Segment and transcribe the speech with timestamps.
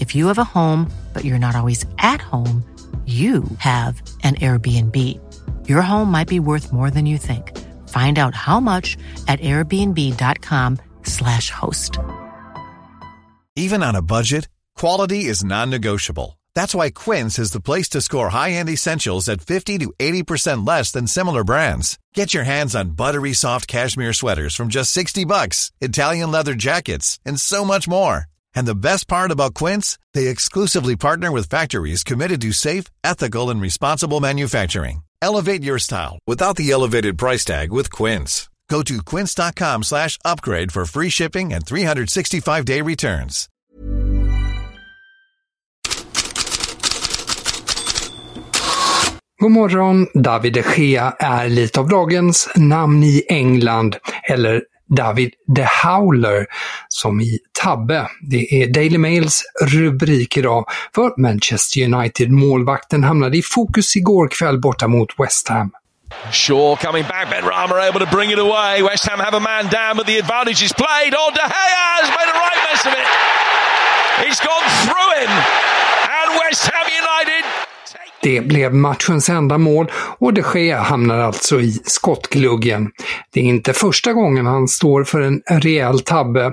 [0.00, 2.62] If you have a home, but you're not always at home,
[3.06, 4.98] you have an Airbnb.
[5.68, 7.56] Your home might be worth more than you think.
[7.88, 8.96] Find out how much
[9.28, 11.98] at airbnb.com/slash host.
[13.54, 16.40] Even on a budget, quality is non-negotiable.
[16.54, 20.90] That's why Quince is the place to score high-end essentials at 50 to 80% less
[20.90, 21.96] than similar brands.
[22.12, 27.20] Get your hands on buttery soft cashmere sweaters from just 60 bucks, Italian leather jackets,
[27.24, 28.26] and so much more.
[28.56, 33.50] And the best part about Quince, they exclusively partner with factories committed to safe, ethical
[33.50, 35.02] and responsible manufacturing.
[35.22, 38.48] Elevate your style without the elevated price tag with Quince.
[38.70, 43.48] Go to quince.com/upgrade for free shipping and 365-day returns.
[49.40, 55.62] God morgon, David de Gea är lite av dagens namn i England, eller David De
[55.62, 56.46] Howler
[56.88, 58.08] som i Tabbe.
[58.30, 64.88] Det är Daily Mails rubrik idag för Manchester United-målvakten hamnade i fokus igår kväll borta
[64.88, 65.70] mot West Ham.
[66.32, 68.82] Shaw coming back, Ben Rama able to bring it away.
[68.82, 71.14] West Ham have a man down, but the advantage is played.
[71.14, 73.08] Oh, De Gea has made a right mess of it.
[74.22, 75.32] He's gone through him,
[76.18, 77.65] and West Ham United
[78.26, 82.90] det blev matchens enda mål och de Gea hamnar alltså i skottgluggen.
[83.30, 86.52] Det är inte första gången han står för en rejäl tabbe.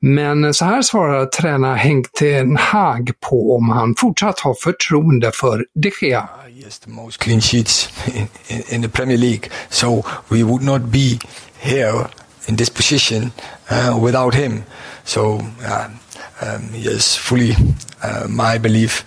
[0.00, 5.66] Men så här svarar tränare Henk Ten Hag på om han fortsatt har förtroende för
[5.74, 6.20] de Gea.
[6.20, 9.50] Ah, yes, the most clean sheets in, in, in the Premier League.
[9.68, 11.18] So we would not be
[11.58, 12.06] here
[12.46, 13.30] in this position
[13.70, 14.62] uh, without him.
[15.04, 15.86] So uh,
[16.40, 17.54] um, yes, fully
[18.02, 19.04] uh, my belief,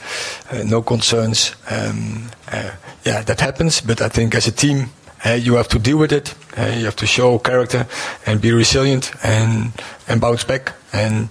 [0.51, 1.55] uh, no concerns.
[1.69, 2.71] Um, uh,
[3.05, 4.89] yeah, that happens, but I think as a team,
[5.25, 6.33] uh, you have to deal with it.
[6.57, 7.87] Uh, you have to show character
[8.25, 9.71] and be resilient and
[10.07, 10.73] and bounce back.
[10.93, 11.29] And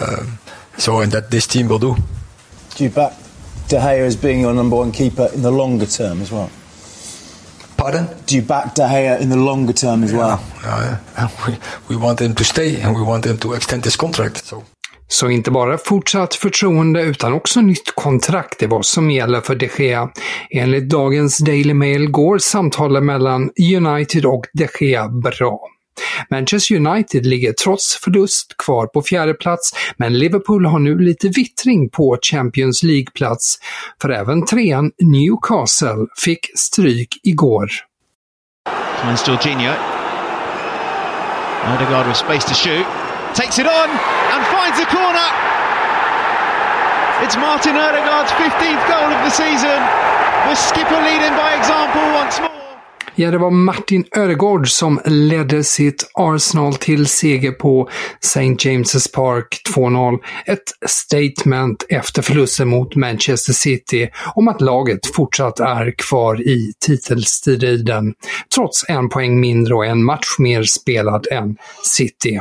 [0.00, 0.38] um,
[0.78, 1.96] so, and that this team will do.
[2.76, 3.12] Do you back
[3.68, 6.50] De Gea as being your number one keeper in the longer term as well?
[7.76, 8.08] Pardon?
[8.26, 10.42] Do you back De Gea in the longer term as well?
[10.62, 14.44] Yeah, we, we want him to stay and we want him to extend his contract.
[14.44, 14.64] So.
[15.08, 19.70] Så inte bara fortsatt förtroende utan också nytt kontrakt är vad som gäller för de
[19.78, 20.08] Gea.
[20.50, 25.60] Enligt dagens Daily Mail går samtalen mellan United och de Gea bra.
[26.30, 31.90] Manchester United ligger trots förlust kvar på fjärde plats, men Liverpool har nu lite vittring
[31.90, 33.58] på Champions League-plats,
[34.02, 37.68] för även trean Newcastle fick stryk igår.
[39.04, 39.72] Finds Jorginho.
[41.74, 42.86] Odegaard with space to shoot.
[43.34, 45.28] Takes it on and finds a corner.
[47.24, 49.78] It's Martin Erdegaard's 15th goal of the season.
[50.48, 52.50] The skipper leading by example once more.
[53.18, 57.88] Ja, det var Martin Ödegaard som ledde sitt Arsenal till seger på
[58.20, 58.40] St.
[58.40, 60.18] James's Park 2-0.
[60.46, 68.14] Ett statement efter förlusten mot Manchester City om att laget fortsatt är kvar i titelstriden,
[68.54, 72.40] trots en poäng mindre och en match mer spelad än City.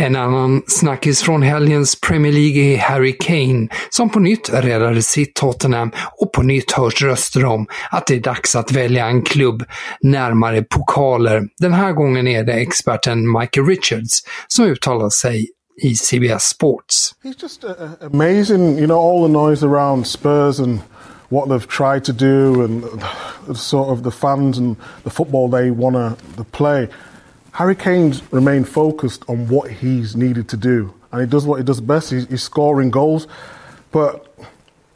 [0.00, 5.34] En annan snackis från helgens Premier League är Harry Kane som på nytt räddade sitt
[5.34, 5.90] Tottenham
[6.20, 9.64] och på nytt hörs röster om att det är dags att välja en klubb
[10.00, 11.42] närmare pokaler.
[11.58, 15.48] Den här gången är det experten Michael Richards som uttalar sig
[15.82, 17.14] i CBS Sports.
[17.24, 20.80] He's just uh, uh, amazing, you know, all the noise around Spurs and
[21.28, 22.84] what they've tried to do and
[23.56, 26.88] sort of the fans and the football they want to play.
[27.52, 31.64] Harry Kane's remained focused on what he's needed to do, and he does what he
[31.64, 32.10] does best.
[32.10, 33.26] He's, he's scoring goals,
[33.92, 34.34] but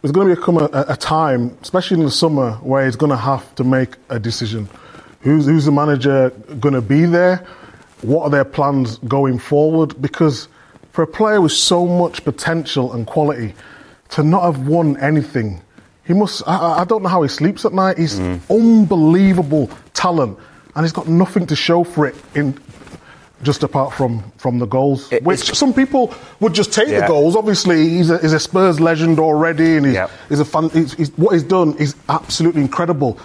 [0.01, 3.17] there's going to become a, a, time, especially in the summer, where he's going to
[3.17, 4.69] have to make a decision.
[5.21, 6.31] Who's, who's the manager
[6.61, 7.47] going to be there?
[8.03, 10.01] What are their plans going forward?
[10.03, 10.49] Because
[10.93, 13.55] for a player with so much potential and quality
[14.11, 15.61] to not have won anything.
[16.07, 16.47] He must.
[16.47, 17.99] I, I don't know how he sleeps at night.
[17.99, 18.39] He's mm.
[18.51, 20.39] unbelievable talent,
[20.75, 22.55] and he's got nothing to show for it in
[23.43, 26.11] just apart from from the goals, It- which some people
[26.41, 27.01] would just take Yeah.
[27.01, 27.37] the goals.
[27.37, 30.11] Obviously, he's a, he's a Spurs legend already, and he's, Yep.
[30.29, 30.71] he's a fan.
[30.73, 33.17] He's, he's, what he's done is absolutely incredible.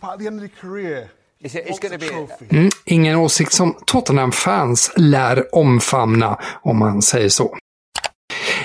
[0.00, 1.08] But at the end of the career,
[1.44, 2.56] It's, it's be.
[2.56, 7.56] Mm, ingen åsikt som Tottenham-fans lär omfamna, om man säger så.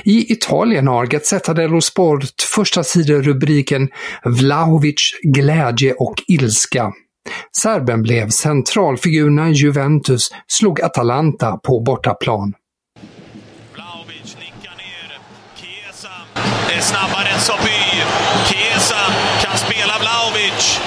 [0.03, 2.83] I Italien har Gazzetta dello Sport första
[3.21, 3.89] rubriken
[4.25, 6.93] Vlahovic glädje och ilska.
[7.57, 12.53] Serben blev centralfigur när Juventus slog Atalanta på bortaplan.
[13.73, 15.09] Vlahovic nickar ner.
[15.55, 16.13] Chiesa
[16.75, 17.79] är snabbare än Soby.
[18.47, 19.01] Chiesa
[19.43, 20.79] kan spela Vlahovic.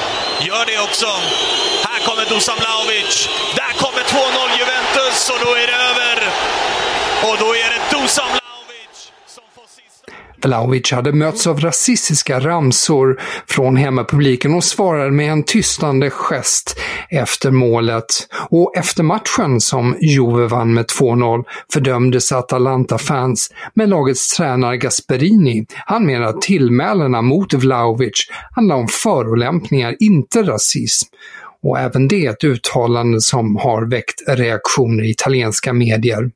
[0.49, 1.11] Gör det också.
[1.89, 3.13] Här kommer Dusan Vlahovic.
[3.61, 6.17] Där kommer 2-0 Juventus och då är det över.
[7.29, 8.97] Och då är det Dusan Vlahovic
[9.35, 10.07] som får sista...
[10.45, 17.51] Vlahovic hade mötts av rasistiska ramsor från hemmapubliken och svarade med en tystande gest efter
[17.51, 18.07] målet.
[18.51, 25.67] Och efter matchen som Juve vann med 2-0 fördömdes Atalanta-fans men lagets tränare Gasperini.
[25.87, 31.09] Han menar att tillmälena mot Vlahovic handlar om förolämpningar, inte rasism.
[31.63, 36.31] Och även det är ett uttalande som har väckt reaktioner i italienska medier.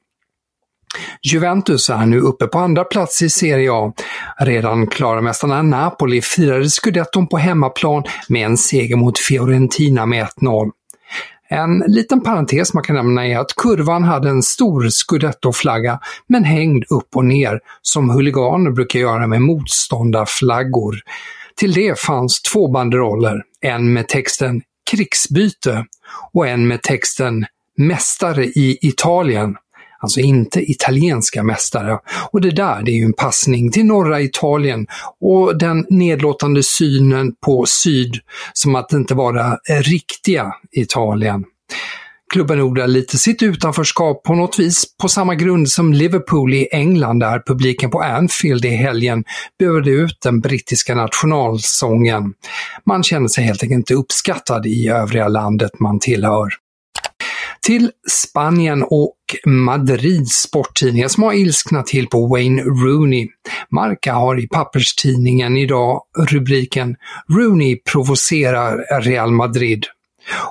[1.23, 3.93] Juventus är nu uppe på andra plats i Serie A.
[4.38, 10.70] Redan klara mästarna Napoli firade scudetton på hemmaplan med en seger mot Fiorentina med 1-0.
[11.49, 16.85] En liten parentes man kan nämna är att kurvan hade en stor scudetto-flagga men hängd
[16.91, 20.97] upp och ner som huliganer brukar göra med motståndarflaggor.
[21.56, 25.85] Till det fanns två banderoller, en med texten “Krigsbyte”
[26.32, 29.56] och en med texten “Mästare i Italien”
[30.04, 31.98] alltså inte italienska mästare.
[32.30, 34.86] Och det där, det är ju en passning till norra Italien
[35.20, 38.14] och den nedlåtande synen på syd
[38.52, 41.44] som att det inte vara riktiga Italien.
[42.32, 47.20] Klubben odlar lite sitt utanförskap på något vis på samma grund som Liverpool i England
[47.20, 49.24] där publiken på Anfield i helgen
[49.58, 52.32] buade ut den brittiska nationalsången.
[52.86, 56.48] Man känner sig helt enkelt inte uppskattad i övriga landet man tillhör
[57.64, 59.16] till Spanien och
[59.46, 63.28] Madrids sporttidningar som har ilsknat till på Wayne Rooney.
[63.70, 66.96] Marca har i papperstidningen idag rubriken
[67.28, 69.84] “Rooney provocerar Real Madrid”.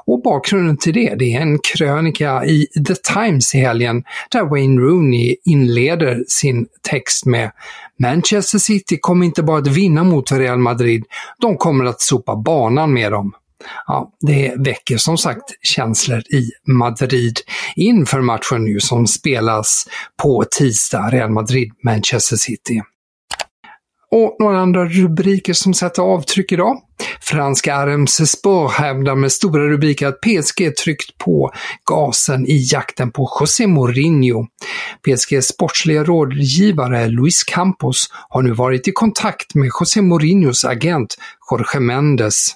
[0.06, 4.82] Och bakgrunden till det, det är en krönika i The Times i helgen där Wayne
[4.82, 7.52] Rooney inleder sin text med
[8.00, 11.06] “Manchester City kommer inte bara att vinna mot Real Madrid,
[11.42, 13.34] de kommer att sopa banan med dem”.
[13.88, 17.40] Ja, det väcker som sagt känslor i Madrid
[17.76, 19.88] inför matchen nu som spelas
[20.22, 22.82] på tisdag, Real Madrid-Manchester City.
[24.16, 26.78] Och några andra rubriker som sätter avtryck idag.
[27.22, 31.52] Franska RMC Sport hävdar med stora rubriker att PSG tryckt på
[31.90, 34.46] gasen i jakten på José Mourinho.
[35.08, 41.16] PSGs sportsliga rådgivare Luis Campos har nu varit i kontakt med José Mourinhos agent
[41.52, 42.56] Jorge Mendes.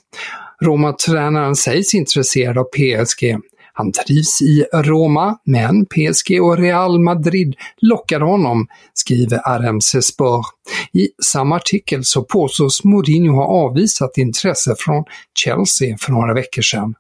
[0.61, 3.37] Roma-tränaren sägs intresserad av PSG.
[3.73, 10.45] Han trivs i Roma, men PSG och Real Madrid lockade honom, skriver RMC Sport.
[10.93, 15.03] I samma artikel så påstås Mourinho ha avvisat intresse från
[15.43, 16.93] Chelsea för några veckor sedan.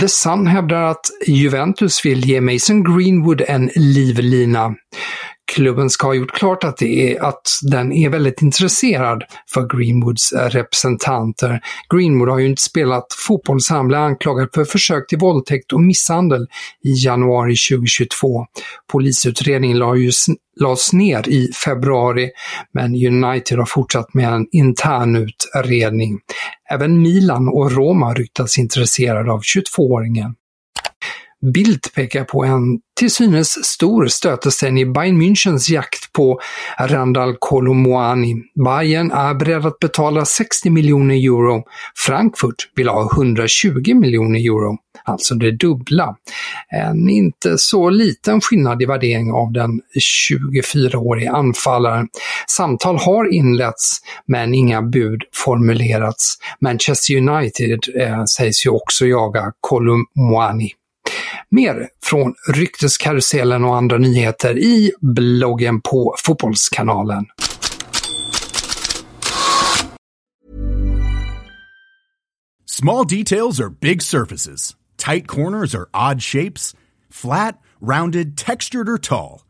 [0.00, 4.74] The Sun hävdar att Juventus vill ge Mason Greenwood en livlina.
[5.52, 9.24] Klubben ska ha gjort klart att, det är, att den är väldigt intresserad
[9.54, 11.60] för Greenwoods eh, representanter.
[11.94, 15.80] Greenwood har ju inte spelat fotboll så han blev anklagad för försök till våldtäkt och
[15.80, 16.46] misshandel
[16.84, 18.46] i januari 2022.
[18.92, 20.10] Polisutredningen la ju,
[20.60, 22.30] lades ner i februari,
[22.74, 26.18] men United har fortsatt med en intern utredning.
[26.70, 30.34] Även Milan och Roma ryktas intresserade av 22-åringen.
[31.42, 36.40] Bildt pekar på en till synes stor stötesten i Bayern Münchens jakt på
[36.78, 38.34] Randall Kolomoani.
[38.64, 41.62] Bayern är beredd att betala 60 miljoner euro.
[42.06, 46.16] Frankfurt vill ha 120 miljoner euro, alltså det dubbla.
[46.68, 49.80] En inte så liten skillnad i värdering av den
[50.30, 52.08] 24-årige anfallaren.
[52.56, 56.34] Samtal har inletts, men inga bud formulerats.
[56.60, 60.72] Manchester United eh, sägs ju också jaga Kolomoani.
[61.50, 67.24] Mer från rykteskarusellen och andra nyheter i bloggen på Fotbollskanalen.
[72.66, 74.76] Small details are big surfaces.
[74.96, 76.74] Tight corners are odd shapes.
[77.10, 79.40] Flat, rounded, textured, or tall.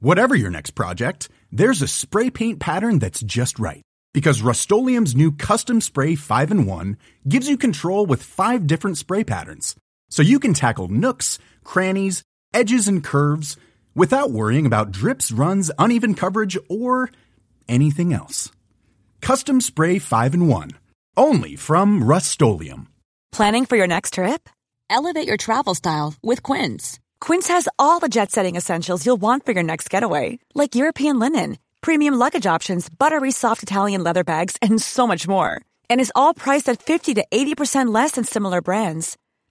[0.00, 3.82] Whatever your next project, there's a spray paint pattern that's just right.
[4.14, 6.96] Because Rust new Custom Spray 5 in 1
[7.28, 9.76] gives you control with five different spray patterns.
[10.10, 12.22] So you can tackle nooks, crannies,
[12.54, 13.56] edges, and curves
[13.94, 17.10] without worrying about drips, runs, uneven coverage, or
[17.68, 18.50] anything else.
[19.20, 20.70] Custom Spray 5 in 1.
[21.16, 22.40] Only from Rust
[23.32, 24.48] Planning for your next trip?
[24.88, 26.98] Elevate your travel style with Quince.
[27.20, 31.18] Quince has all the jet setting essentials you'll want for your next getaway, like European
[31.18, 35.60] linen, premium luggage options, buttery soft Italian leather bags, and so much more.
[35.90, 39.16] And is all priced at 50 to 80% less than similar brands.